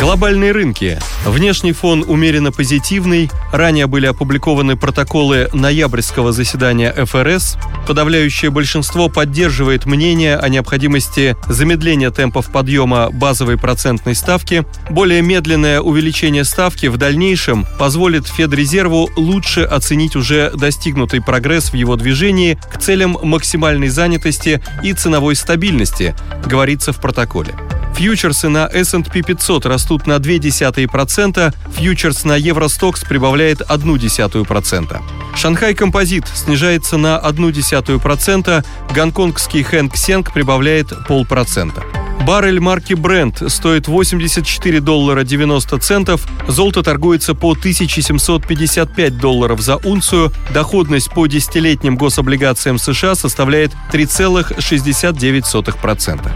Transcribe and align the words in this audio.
Глобальные 0.00 0.52
рынки. 0.52 0.98
Внешний 1.26 1.72
фон 1.72 2.06
умеренно 2.08 2.52
позитивный. 2.52 3.30
Ранее 3.52 3.86
были 3.86 4.06
опубликованы 4.06 4.74
протоколы 4.74 5.50
ноябрьского 5.52 6.32
заседания 6.32 6.90
ФРС. 7.04 7.58
Подавляющее 7.86 8.50
большинство 8.50 9.10
поддерживает 9.10 9.84
мнение 9.84 10.38
о 10.38 10.48
необходимости 10.48 11.36
замедления 11.48 12.10
темпов 12.10 12.50
подъема 12.50 13.10
базовой 13.10 13.58
процентной 13.58 14.14
ставки. 14.14 14.64
Более 14.88 15.20
медленное 15.20 15.82
увеличение 15.82 16.44
ставки 16.44 16.86
в 16.86 16.96
дальнейшем 16.96 17.66
позволит 17.78 18.26
Федрезерву 18.26 19.10
лучше 19.16 19.64
оценить 19.64 20.16
уже 20.16 20.50
достигнутый 20.54 21.20
прогресс 21.20 21.72
в 21.72 21.74
его 21.74 21.96
движении 21.96 22.58
к 22.72 22.78
целям 22.78 23.18
максимальной 23.22 23.88
занятости 23.88 24.62
и 24.82 24.94
ценовой 24.94 25.36
стабильности, 25.36 26.14
говорится 26.46 26.94
в 26.94 27.02
протоколе. 27.02 27.54
Фьючерсы 28.00 28.48
на 28.48 28.66
S&P 28.66 29.20
500 29.20 29.66
растут 29.66 30.06
на 30.06 30.14
0,2%, 30.14 31.54
фьючерс 31.76 32.24
на 32.24 32.34
Евростокс 32.34 33.04
прибавляет 33.04 33.60
0,1%. 33.60 35.02
Шанхай 35.36 35.74
Композит 35.74 36.26
снижается 36.26 36.96
на 36.96 37.20
0,1%, 37.22 38.64
гонконгский 38.94 39.62
Хэнк 39.62 39.98
Сенг 39.98 40.32
прибавляет 40.32 40.94
полпроцента. 41.06 41.82
Баррель 42.26 42.60
марки 42.60 42.92
Brent 42.92 43.48
стоит 43.48 43.88
84 43.88 44.80
доллара 44.80 45.24
90 45.24 45.78
центов, 45.78 46.28
золото 46.46 46.82
торгуется 46.82 47.34
по 47.34 47.52
1755 47.52 49.18
долларов 49.18 49.60
за 49.60 49.76
унцию, 49.76 50.30
доходность 50.52 51.10
по 51.10 51.26
десятилетним 51.26 51.96
гособлигациям 51.96 52.78
США 52.78 53.14
составляет 53.14 53.72
3,69%. 53.92 56.30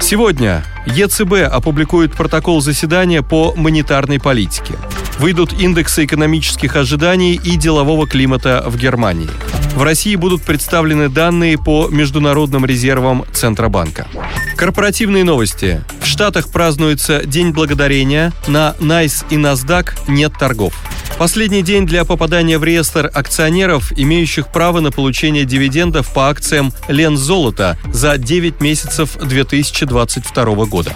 Сегодня 0.00 0.64
ЕЦБ 0.86 1.32
опубликует 1.50 2.14
протокол 2.14 2.60
заседания 2.60 3.22
по 3.22 3.54
монетарной 3.56 4.18
политике. 4.18 4.74
Выйдут 5.18 5.52
индексы 5.52 6.04
экономических 6.04 6.76
ожиданий 6.76 7.34
и 7.34 7.56
делового 7.56 8.06
климата 8.06 8.62
в 8.66 8.76
Германии. 8.76 9.30
В 9.78 9.84
России 9.84 10.16
будут 10.16 10.42
представлены 10.42 11.08
данные 11.08 11.56
по 11.56 11.86
международным 11.86 12.66
резервам 12.66 13.24
Центробанка. 13.32 14.08
Корпоративные 14.56 15.22
новости. 15.22 15.84
В 16.00 16.06
Штатах 16.06 16.48
празднуется 16.48 17.24
День 17.24 17.52
благодарения. 17.52 18.32
На 18.48 18.74
NICE 18.80 19.26
и 19.30 19.36
NASDAQ 19.36 19.90
нет 20.08 20.32
торгов. 20.36 20.74
Последний 21.16 21.62
день 21.62 21.86
для 21.86 22.04
попадания 22.04 22.58
в 22.58 22.64
реестр 22.64 23.08
акционеров, 23.14 23.92
имеющих 23.96 24.48
право 24.48 24.80
на 24.80 24.90
получение 24.90 25.44
дивидендов 25.44 26.12
по 26.12 26.28
акциям 26.28 26.72
Лензолота 26.88 27.78
за 27.92 28.18
9 28.18 28.60
месяцев 28.60 29.16
2022 29.16 30.44
года. 30.64 30.92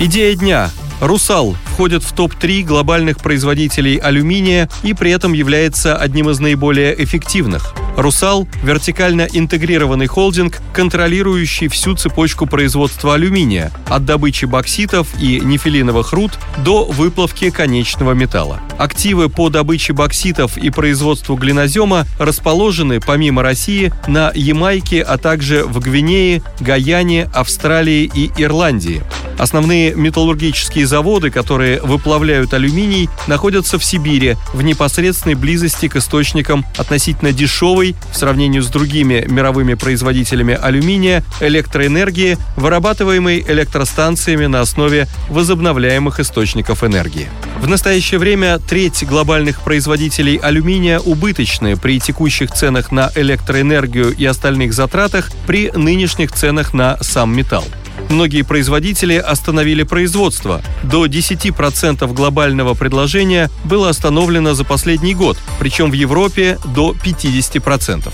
Идея 0.00 0.34
дня. 0.34 0.70
«Русал» 1.00 1.56
входит 1.72 2.02
в 2.02 2.12
топ-3 2.12 2.64
глобальных 2.64 3.18
производителей 3.18 3.96
алюминия 3.96 4.68
и 4.82 4.92
при 4.92 5.12
этом 5.12 5.32
является 5.32 5.96
одним 5.96 6.30
из 6.30 6.40
наиболее 6.40 7.00
эффективных. 7.02 7.74
«Русал»— 7.96 8.48
вертикально 8.62 9.28
интегрированный 9.30 10.06
холдинг, 10.06 10.60
контролирующий 10.72 11.68
всю 11.68 11.94
цепочку 11.94 12.46
производства 12.46 13.14
алюминия, 13.14 13.70
от 13.86 14.04
добычи 14.04 14.46
бокситов 14.46 15.08
и 15.20 15.40
нефилиновых 15.40 16.12
руд 16.12 16.32
до 16.64 16.84
выплавки 16.84 17.50
конечного 17.50 18.12
металла. 18.12 18.60
Активы 18.78 19.28
по 19.28 19.50
добыче 19.50 19.92
бокситов 19.92 20.56
и 20.56 20.70
производству 20.70 21.36
глинозема 21.36 22.06
расположены, 22.18 23.00
помимо 23.00 23.42
России, 23.42 23.92
на 24.06 24.32
Ямайке, 24.34 25.02
а 25.02 25.18
также 25.18 25.64
в 25.64 25.78
Гвинее, 25.78 26.42
Гаяне, 26.60 27.28
Австралии 27.34 28.10
и 28.14 28.30
Ирландии. 28.36 29.02
Основные 29.38 29.94
металлургические 29.94 30.86
заводы, 30.86 31.30
которые 31.30 31.80
выплавляют 31.80 32.54
алюминий, 32.54 33.08
находятся 33.26 33.78
в 33.78 33.84
Сибири, 33.84 34.36
в 34.52 34.62
непосредственной 34.62 35.34
близости 35.34 35.88
к 35.88 35.96
источникам 35.96 36.64
относительно 36.76 37.32
дешевой, 37.32 37.81
в 37.90 38.16
сравнении 38.16 38.60
с 38.60 38.68
другими 38.68 39.24
мировыми 39.28 39.74
производителями 39.74 40.58
алюминия, 40.60 41.22
электроэнергии, 41.40 42.38
вырабатываемой 42.56 43.44
электростанциями 43.46 44.46
на 44.46 44.60
основе 44.60 45.08
возобновляемых 45.28 46.20
источников 46.20 46.84
энергии. 46.84 47.28
В 47.60 47.68
настоящее 47.68 48.18
время 48.18 48.58
треть 48.58 49.04
глобальных 49.04 49.60
производителей 49.60 50.36
алюминия 50.36 50.98
убыточны 50.98 51.76
при 51.76 52.00
текущих 52.00 52.52
ценах 52.52 52.92
на 52.92 53.10
электроэнергию 53.14 54.14
и 54.14 54.24
остальных 54.24 54.72
затратах 54.72 55.30
при 55.46 55.70
нынешних 55.72 56.32
ценах 56.32 56.74
на 56.74 56.98
сам 57.02 57.34
металл. 57.36 57.64
Многие 58.12 58.42
производители 58.42 59.14
остановили 59.14 59.84
производство. 59.84 60.60
До 60.82 61.06
10% 61.06 62.12
глобального 62.12 62.74
предложения 62.74 63.50
было 63.64 63.88
остановлено 63.88 64.52
за 64.52 64.64
последний 64.64 65.14
год, 65.14 65.38
причем 65.58 65.90
в 65.90 65.94
Европе 65.94 66.58
до 66.74 66.92
50%. 66.92 68.12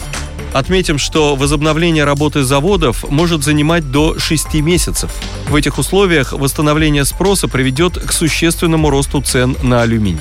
Отметим, 0.52 0.98
что 0.98 1.34
возобновление 1.34 2.04
работы 2.04 2.44
заводов 2.44 3.10
может 3.10 3.42
занимать 3.42 3.90
до 3.90 4.16
6 4.20 4.54
месяцев. 4.54 5.10
В 5.48 5.56
этих 5.56 5.78
условиях 5.78 6.32
восстановление 6.32 7.04
спроса 7.04 7.48
приведет 7.48 7.98
к 7.98 8.12
существенному 8.12 8.90
росту 8.90 9.20
цен 9.20 9.56
на 9.64 9.82
алюминий. 9.82 10.20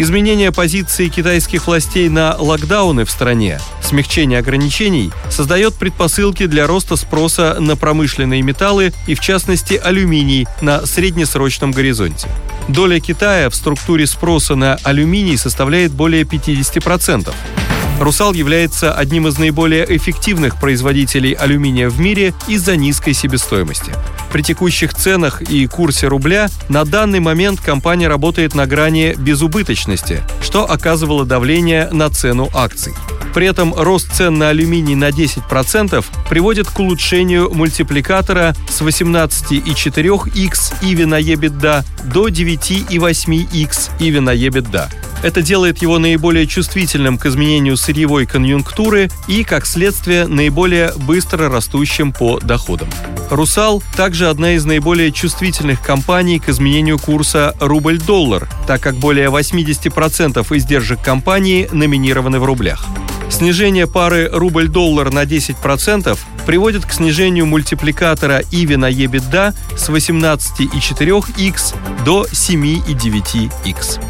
Изменение 0.00 0.50
позиции 0.50 1.08
китайских 1.08 1.66
властей 1.66 2.08
на 2.08 2.34
локдауны 2.38 3.04
в 3.04 3.10
стране, 3.10 3.60
смягчение 3.82 4.38
ограничений 4.38 5.12
создает 5.28 5.74
предпосылки 5.74 6.46
для 6.46 6.66
роста 6.66 6.96
спроса 6.96 7.58
на 7.60 7.76
промышленные 7.76 8.40
металлы 8.40 8.94
и, 9.06 9.14
в 9.14 9.20
частности, 9.20 9.74
алюминий 9.74 10.48
на 10.62 10.86
среднесрочном 10.86 11.72
горизонте. 11.72 12.28
Доля 12.66 12.98
Китая 12.98 13.50
в 13.50 13.54
структуре 13.54 14.06
спроса 14.06 14.54
на 14.54 14.76
алюминий 14.84 15.36
составляет 15.36 15.92
более 15.92 16.22
50%. 16.22 17.30
«Русал» 18.00 18.32
является 18.32 18.94
одним 18.94 19.28
из 19.28 19.36
наиболее 19.36 19.84
эффективных 19.94 20.58
производителей 20.58 21.34
алюминия 21.34 21.90
в 21.90 22.00
мире 22.00 22.32
из-за 22.48 22.74
низкой 22.74 23.12
себестоимости. 23.12 23.92
При 24.32 24.42
текущих 24.42 24.94
ценах 24.94 25.42
и 25.42 25.66
курсе 25.66 26.06
рубля 26.06 26.48
на 26.68 26.84
данный 26.84 27.20
момент 27.20 27.60
компания 27.60 28.08
работает 28.08 28.54
на 28.54 28.66
грани 28.66 29.14
безубыточности, 29.18 30.22
что 30.40 30.70
оказывало 30.70 31.24
давление 31.24 31.88
на 31.90 32.10
цену 32.10 32.48
акций. 32.54 32.94
При 33.34 33.46
этом 33.46 33.74
рост 33.74 34.12
цен 34.12 34.38
на 34.38 34.48
алюминий 34.48 34.94
на 34.94 35.10
10% 35.10 36.04
приводит 36.28 36.68
к 36.68 36.78
улучшению 36.78 37.52
мультипликатора 37.52 38.54
с 38.68 38.80
18,4x 38.80 40.74
EV 40.82 41.06
на 41.06 41.20
EBITDA 41.20 41.84
до 42.12 42.28
9,8x 42.28 43.90
EV 43.98 44.20
на 44.20 44.34
EBITDA. 44.34 44.88
Это 45.22 45.42
делает 45.42 45.78
его 45.78 45.98
наиболее 45.98 46.46
чувствительным 46.46 47.18
к 47.18 47.26
изменению 47.26 47.76
сырьевой 47.76 48.26
конъюнктуры 48.26 49.10
и, 49.28 49.44
как 49.44 49.66
следствие, 49.66 50.26
наиболее 50.26 50.92
быстро 50.96 51.48
растущим 51.48 52.12
по 52.12 52.40
доходам. 52.40 52.88
«Русал» 53.30 53.82
также 53.96 54.28
одна 54.28 54.52
из 54.52 54.64
наиболее 54.64 55.12
чувствительных 55.12 55.80
компаний 55.80 56.40
к 56.40 56.48
изменению 56.48 56.98
курса 56.98 57.54
рубль-доллар, 57.60 58.48
так 58.66 58.80
как 58.80 58.96
более 58.96 59.28
80% 59.28 60.44
издержек 60.56 61.00
компании 61.00 61.68
номинированы 61.72 62.40
в 62.40 62.44
рублях. 62.44 62.84
Снижение 63.30 63.86
пары 63.86 64.28
рубль-доллар 64.30 65.12
на 65.12 65.22
10% 65.22 66.18
приводит 66.44 66.84
к 66.84 66.92
снижению 66.92 67.46
мультипликатора 67.46 68.40
EV 68.50 68.76
на 68.76 68.90
EBITDA 68.90 69.54
с 69.76 69.88
18,4x 69.88 72.04
до 72.04 72.24
7,9x. 72.24 74.09